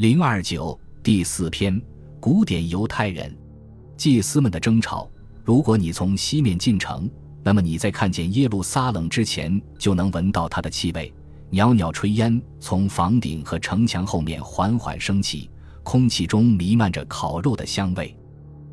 [0.00, 1.78] 零二九第四篇
[2.18, 3.36] 古典犹太人
[3.98, 5.06] 祭司们的争吵。
[5.44, 7.06] 如果你从西面进城，
[7.42, 11.12] 那么你在看见耶路撒冷之前，就能闻到它的气味。
[11.50, 15.50] 袅袅炊烟从房顶和城墙后面缓缓升起，
[15.82, 18.16] 空气中弥漫着烤肉的香味。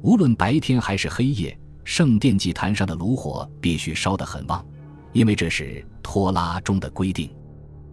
[0.03, 4.65] 无论白天还是黑夜，圣殿祭坛上的炉火必须烧得很旺，
[5.11, 7.29] 因为这是托拉中的规定。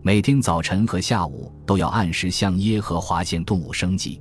[0.06, 4.20] 每天早晨和下午都要按时向耶和华献动物生祭。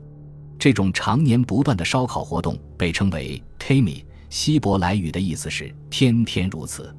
[0.57, 6.95] 这种常年不断的烧烤活动被称为 “tami”，希伯来语的意思是“天天如此”。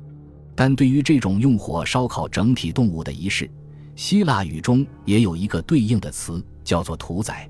[0.55, 3.51] 但对于这种用火烧烤整体动物的仪式，
[3.97, 7.49] 希腊语中也有一个对应的词，叫做屠宰。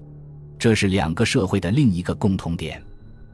[0.57, 2.81] 这是两个社会的另一个共同点。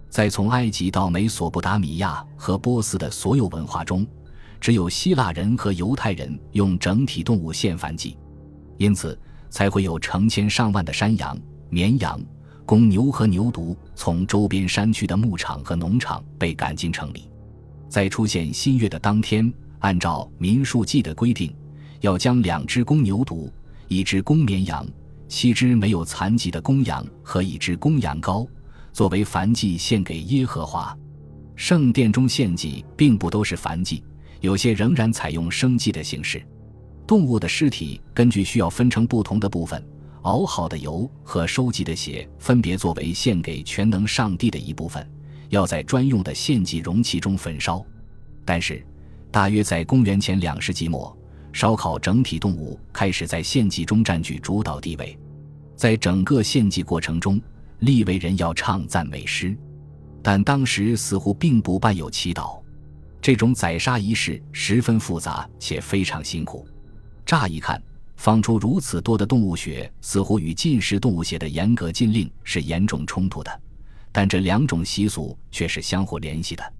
[0.08, 4.06] 在从埃及到美索不达米亚和波斯的所有文化中。
[4.60, 8.16] 只有希腊人和犹太人用整体动物献燔祭，
[8.76, 11.36] 因此才会有成千上万的山羊、
[11.70, 12.20] 绵羊、
[12.66, 17.30] 公牛和牛犊从周边山区的牧场和农场被赶进城里。
[17.88, 21.52] 在出现新月的当天，按照民数记的规定，
[22.00, 23.50] 要将两只公牛犊、
[23.88, 24.86] 一只公绵羊、
[25.26, 28.46] 七只没有残疾的公羊和一只公羊羔
[28.92, 30.96] 作为燔祭献给耶和华。
[31.56, 34.04] 圣殿中献祭并不都是燔祭。
[34.40, 36.42] 有些仍然采用生祭的形式，
[37.06, 39.82] 动物的尸体根据需要分成不同的部分，
[40.22, 45.06] 熬好的油和收集的血分别作为献给全能上帝的一部分，
[45.50, 47.84] 要在专用的献祭容器中焚烧。
[48.44, 48.84] 但是，
[49.30, 51.16] 大约在公元前两世纪末，
[51.52, 55.16] 烧烤整体动物开始在献祭中占据主导地位。
[55.76, 57.40] 在整个献祭过程中，
[57.80, 59.56] 利未人要唱赞美诗，
[60.22, 62.59] 但当时似乎并不伴有祈祷。
[63.22, 66.66] 这种宰杀仪式十分复杂且非常辛苦。
[67.26, 67.82] 乍一看，
[68.16, 73.60] 放出如此多的动物血，似乎与禁食动物血的严格禁令是严重冲突的。
[74.10, 76.72] 但这两种习俗却是相互联系的。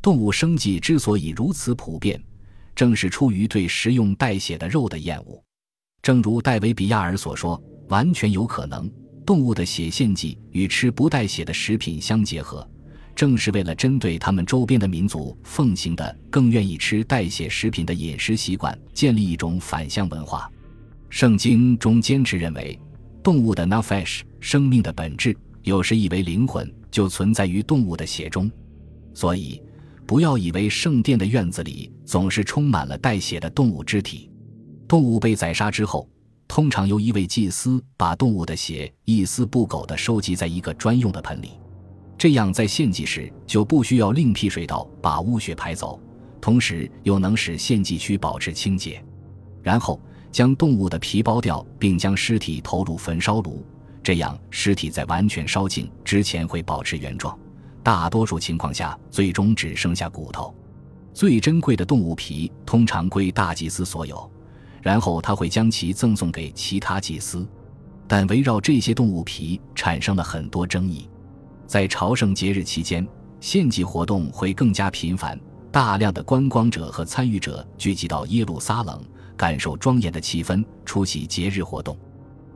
[0.00, 2.22] 动物生祭之所以如此普遍，
[2.74, 5.42] 正是出于对食用带血的肉的厌恶。
[6.00, 8.90] 正如戴维·比亚尔所说，完全有可能，
[9.26, 12.66] 动物的血献祭与吃不带血的食品相结合。
[13.14, 20.50] 正是为了针对他们周边的民族奉行的更愿意吃带血食品的饮食习惯，建立一种反向文化。
[21.08, 22.78] 圣经中坚持认为，
[23.22, 28.50] 动物的 nafesh 生命的本质，有时以为灵魂就存在于动物的血中。
[29.12, 29.60] 所以，
[30.06, 34.30] 不要以为圣殿的院子里总是充满了带血的动物肢体。
[34.88, 36.08] 动物被宰杀之后，
[36.48, 41.50] 通常由一位祭司把动物的血一丝不苟地收集在一个专用的盆里。
[42.20, 45.98] 这样，在献祭时就不需要另辟水道把污血排走，
[46.38, 49.02] 同时又能使献祭区保持清洁。
[49.62, 49.98] 然后
[50.30, 53.64] 将动物的皮剥掉，并将尸体投入焚烧炉，
[54.02, 57.34] 这样尸体在完全烧尽之前会保持原状。
[57.82, 60.54] 大多数情况下，最终只剩下骨头。
[61.14, 64.30] 最珍贵的动物皮通常归大祭司所有，
[64.82, 67.48] 然后他会将其赠送给其他祭司。
[68.06, 71.08] 但围绕这些动物皮产生了很多争议。
[71.70, 73.06] 在朝圣节日期间，
[73.38, 75.38] 献祭活动会更加频繁，
[75.70, 79.00] 大量的观光者和参与者聚集到耶路撒冷，
[79.36, 81.96] 感受庄严的气氛，出席节日活动。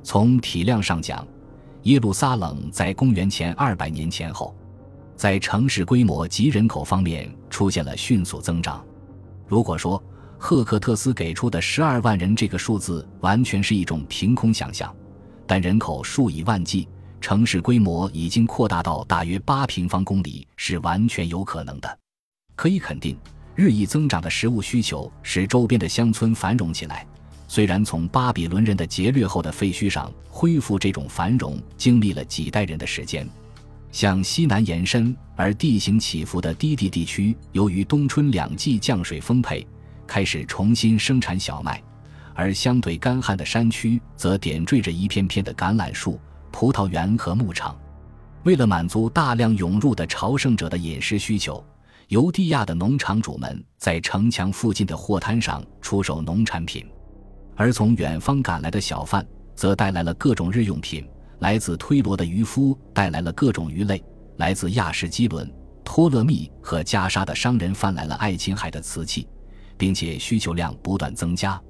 [0.03, 1.25] 从体量上讲，
[1.85, 4.53] 耶路撒冷在公元前二百年前后，
[5.15, 8.85] 在城市规模及人口方面出现了迅速增长。
[9.47, 10.03] 如果说
[10.37, 14.93] 赫克特斯给出的十二万人这个数字完全是一种凭空想象，
[15.47, 16.89] 但人口数以万计。
[17.25, 21.99] 城市规模已经扩大到大约八平方公里，是完全有可能的。
[22.55, 23.17] 可以肯定，
[23.55, 27.07] 日益增长的食物需求使周边的乡村繁荣起来。
[27.49, 33.27] 虽然从巴比伦人的劫掠后的废墟上恢复这种繁荣，经历了几代人的时间。
[33.91, 39.67] 向西南延伸而地形起伏的低地地区，由于冬春两季降水丰沛，
[40.07, 41.79] 开始重新生产小麦；
[42.35, 46.21] 而相对干旱的山区，则点缀着一片片的橄榄树。
[46.55, 47.77] 葡萄园和牧场，
[48.45, 51.63] 为了满足大量涌入的朝圣者的饮食需求，
[52.07, 56.87] 犹地亚的农场主们在城墙附近的货摊上出售农产品，
[57.57, 59.27] 而从远方赶来的小贩
[59.57, 61.05] 则带来了各种日用品。
[61.41, 64.01] 来自推罗的渔夫带来了各种鱼类，
[64.37, 65.53] 来自亚什基伦、
[65.85, 69.27] 托勒密和加沙的商人贩来了爱琴海的瓷器，
[69.77, 71.61] 并且需求量不断增加。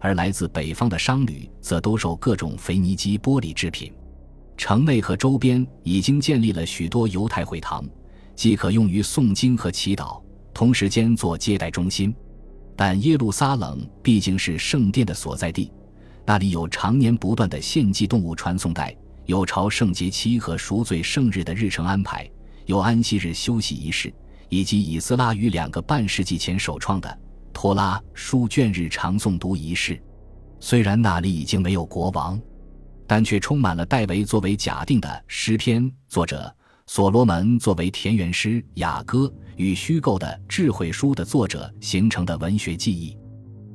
[0.00, 3.92] 而来自北方的商旅则兜售各种腓尼基玻璃制品。
[4.56, 7.84] 城内和周边已经建立了许多犹太会堂，
[8.34, 10.22] 既可用于诵经和祈祷，
[10.54, 12.14] 同时间做接待中心。
[12.76, 15.70] 但耶路撒冷毕竟是圣殿的所在地，
[16.24, 18.96] 那里有常年不断的献祭动物传送带，
[19.26, 22.28] 有朝圣节期和赎罪圣日的日程安排，
[22.66, 24.12] 有安息日休息仪式，
[24.48, 27.18] 以及以斯拉于两个半世纪前首创的
[27.52, 30.00] 托拉书卷日常诵读仪式。
[30.58, 32.40] 虽然那里已经没有国王，
[33.12, 36.50] 但却充满了戴维作为假定的诗篇作者。
[36.86, 43.14] 所罗门作为田园诗、雅歌与虚构的智慧书的作者形成的文学记忆，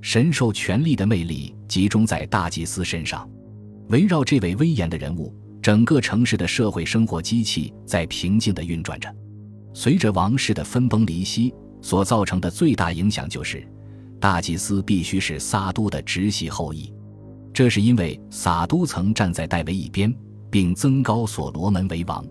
[0.01, 3.29] 神授权力的魅力集中在大祭司身上。
[3.89, 5.31] 围绕这位威严的人物，
[5.61, 9.15] 整个城市的社会生活机器在平静地运转着。
[9.71, 13.63] 随着王室的分崩离析，所造成的最大影响就是，
[14.19, 16.91] 大祭司必须是撒都的直系后裔。
[17.57, 20.15] 这是因为撒都曾站在戴维一边，
[20.47, 22.23] 并增高所罗门为王。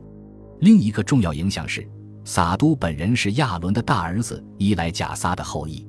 [0.61, 1.85] 另一个重要影响是，
[2.25, 5.85] 撒都本人是亚伦的大儿子伊莱贾撒的后裔，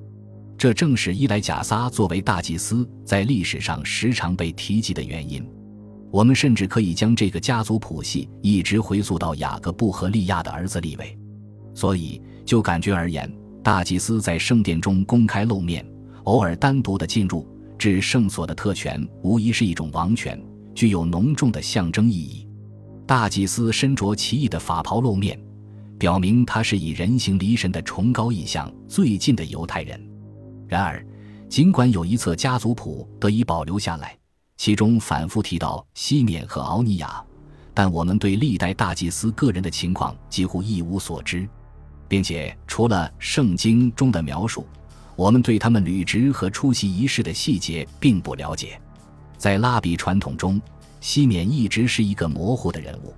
[0.58, 5.48] 这正是伊莱贾撒作为大祭司在历史上时常被提及的原因。
[6.10, 11.16] 我们甚至可以将这个家族谱系一直回溯到雅各布和利亚的儿子利位。
[11.76, 13.32] 所以，就感觉而言，
[13.62, 15.88] 大祭司在圣殿中公开露面，
[16.24, 20.42] 偶尔单独的进入至圣所的特权，无疑是一种王权，
[20.74, 22.48] 具有浓重的象征意义。
[23.06, 25.40] 大祭司身着奇异的法袍露面，
[25.98, 30.00] 表明他是以人形离神的崇高意象最近的犹太人。
[30.68, 31.06] 然而，
[31.48, 34.18] 尽管有一册家族谱得以保留下来，
[34.58, 37.24] 其中反复提到西缅和敖尼亚，
[37.74, 41.48] 但我们对历代大祭司个人的情况几乎一无所知，
[42.10, 44.68] 并且除了圣经中的描述，
[45.18, 48.80] 我们对他们履职和出席仪式的细节并不了解。
[49.38, 50.62] 在拉比传统中。
[51.00, 53.14] 西缅一直是一个模糊的人物，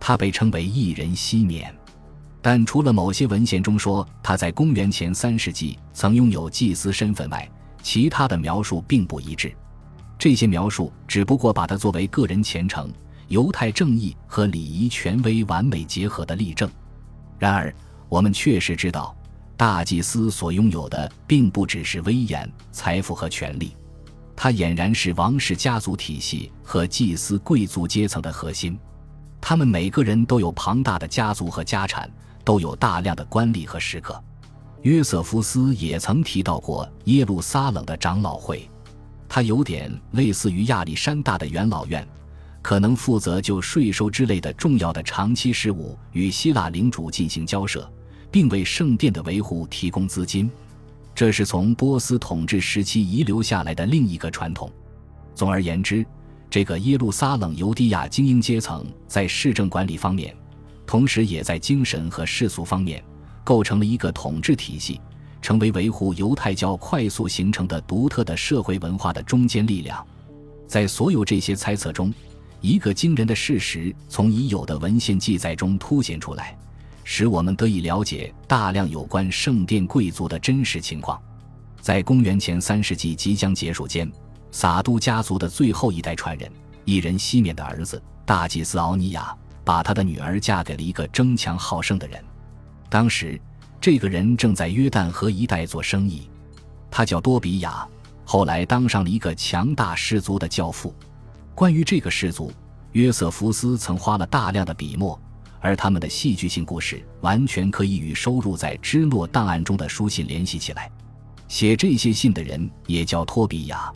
[0.00, 1.72] 他被称为异人西缅，
[2.40, 7.48] 但除了某些文献中说他在公元前三世纪曾拥有祭司身份外，
[7.82, 9.52] 其他的描述并不一致。
[10.18, 12.90] 这些描述只不过把他作为个人虔诚、
[13.28, 16.68] 犹太正义和礼仪权威完美结合的例证。
[17.38, 17.72] 然而，
[18.08, 19.14] 我们确实知道，
[19.60, 23.76] 大祭司所拥有的并不只是威严、财富和权力。
[24.34, 28.78] 他俨然是王室家族体系和祭司贵族阶层的核心，
[29.38, 32.10] 他们每个人都有庞大的家族和家产，
[32.42, 34.18] 都有大量的官吏和食客。
[34.80, 38.66] 约瑟夫斯也曾提到过耶路撒冷的长老会，
[39.28, 42.08] 它有点类似于亚历山大的元老院，
[42.62, 47.86] 可能负责就税收之类的重要的长期事务与希腊领主进行交涉，
[48.30, 50.50] 并为圣殿的维护提供资金。
[51.14, 54.70] 这是从波斯统治时期遗留下来的另一个传统。
[55.34, 56.04] 总而言之，
[56.48, 60.34] 这个耶路撒冷犹地亚精英阶层在市政管理方面，
[60.86, 63.02] 同时也在精神和世俗方面，
[63.44, 65.00] 构成了一个统治体系，
[65.42, 70.06] 成为维护犹太教快速形成的独特的社会文化的中坚力量。
[70.66, 72.12] 在所有这些猜测中，
[72.60, 76.56] 一个惊人的事实从已有的文献记载中凸显出来。
[77.12, 81.20] 使我们得以了解大量有关圣殿贵族的真实情况。
[81.80, 84.08] 在公元前三世纪即将结束间，
[84.52, 86.48] 撒都家族的最后一代传人，
[86.84, 92.22] 一人西缅的儿子大祭司奥尼亚，把他的女儿嫁给了一个争强好胜的人。
[92.88, 93.40] 当时，
[93.80, 96.30] 这个人正在约旦河一带做生意，
[96.92, 97.84] 他叫多比亚，
[98.24, 100.94] 后来当上了一个强大氏族的教父。
[101.56, 102.52] 关于这个氏族，
[102.92, 105.20] 约瑟夫斯曾花了大量的笔墨。
[105.60, 110.90] 而他们的戏剧性故事完全可以与收入在芝诺档案中的书信联系起来。
[111.48, 113.92] 写这些信的人也叫托比亚，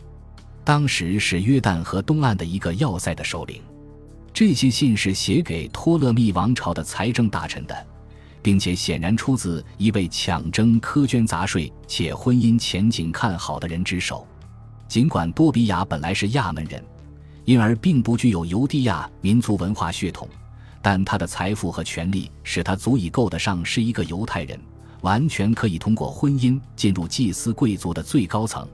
[0.63, 3.61] 当时是约旦河东岸的一个要塞的首领。
[4.33, 7.87] 这些信是写给托勒密王朝的财政大臣的，
[8.41, 14.27] 并且显然出自一位抢征苛捐杂税且婚姻前景看好的人之手。
[14.87, 16.83] 尽管多比亚本来是亚门人，
[17.45, 20.27] 因而并不具有犹地亚民族文化血统。
[20.85, 24.61] 但他的财富和权力使他足以够得上是一个犹太人，
[25.01, 28.67] 完全可以通过婚姻进入祭司贵族的最高层。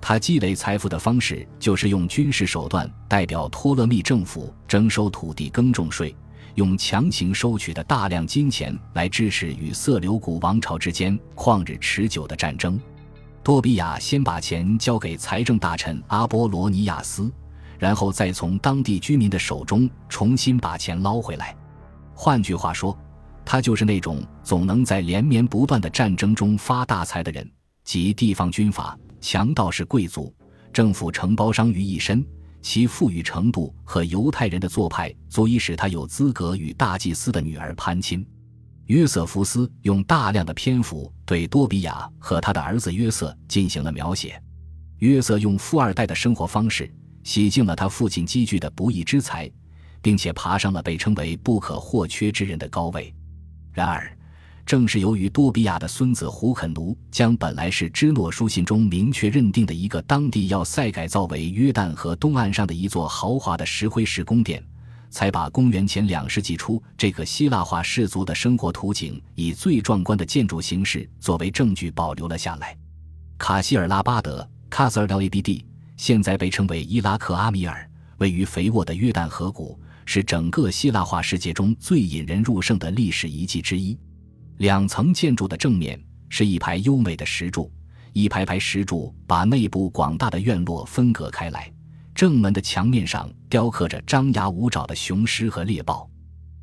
[0.00, 6.14] 他积累财富的方式就是用军事手段代表托勒密政府征收土地耕种税，
[6.54, 12.80] 用强行收取的大量金钱来支持与色流古王朝之间旷日持久的战争。
[13.42, 17.28] 多比亚先把钱交给财政大臣阿波罗尼亚斯。
[17.80, 21.56] 然后再从当地居民的手中重新把钱捞回来。
[22.14, 22.96] 换句话说，
[23.42, 27.50] 他就是那种总能在连绵不断的战争中发大财的人，
[27.82, 30.32] 集地方军阀、强盗式贵族、
[30.74, 32.24] 政府承包商于一身。
[32.62, 38.22] 其富裕程度和犹太人的做派，足以使他有资格与大祭司的女儿攀亲。
[38.84, 44.38] 约瑟夫斯用大量的篇幅对多比亚和他的儿子约瑟进行了描写。
[44.98, 46.92] 约瑟用富二代的生活方式。
[47.22, 49.50] 洗净了他父亲积聚的不义之财，
[50.00, 53.14] 并且爬上了被称为不可或缺之人的高位。
[53.72, 54.16] 然而，
[54.66, 64.62] 正是由于多比亚的孙子胡肯奴将本来是芝诺书信中明确认定的一个当地要塞改造为约旦河东岸上的一座豪华的石灰石宫殿，
[65.10, 72.76] 才把公元前两世纪初这个希腊化氏族的生活图景以最壮观的建筑形式作为证据保留了下来。
[73.38, 75.64] 卡希尔拉巴德 （Kasr Labd）
[76.00, 83.98] 现在被称为伊拉克阿米尔，位于肥沃的约旦河谷，是整个希腊化世界中最引人入胜的历史遗迹之一。
[84.56, 87.70] 两层建筑的正面是一排优美的石柱，
[88.14, 91.70] 一排排石柱把内部广大的院落分隔开来。
[92.14, 96.08] 正门的墙面上雕刻着张牙舞爪的雄狮和猎豹。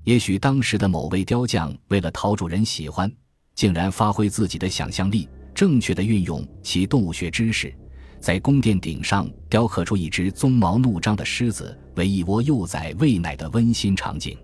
[0.03, 3.11] 也许当时的某位雕匠为了讨主人喜欢，
[3.53, 7.71] 竟然发挥自己的想象力，正确的运用其动物学知识，
[8.19, 14.37] 在宫殿顶上雕刻出一只鬃毛怒张的狮子为一窝幼崽喂奶的温馨场景。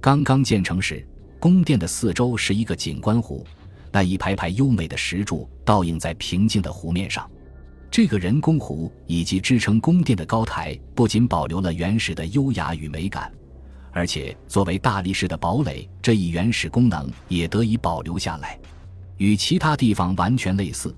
[0.00, 1.06] 刚刚建成时。
[1.38, 3.44] 宫殿的四周是一个景观湖，
[3.90, 7.28] 那一排排优美的石柱倒映在平静的湖面上。
[7.90, 13.28] 这个人工湖以及支撑宫殿的高台，不仅保留了原始的优雅与美感，
[13.90, 18.56] 而且作为大理石的堡垒这一原始功能也得以保留下来。
[19.16, 20.94] 与其他地方完全类似，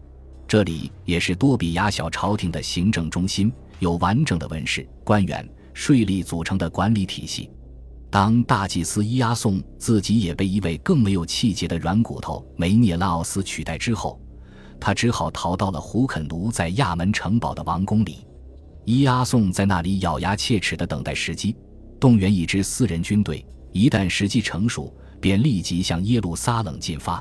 [0.55, 7.51] 这里也是多比亚小朝廷的行政中心，有完整的文士、官员、税吏组成的管理体系。
[8.09, 14.17] 当大祭司伊阿宋自己也被一位更没有气节的软骨头梅涅拉奥斯取代之后，
[14.79, 18.25] 他只好逃到了胡肯奴在亚门城堡的王宫里。
[18.85, 21.57] 伊阿宋在那里咬牙切齿地等待时机，
[21.99, 27.21] 动员一支私人军队，一旦时机成熟，便立即向耶路撒冷进发。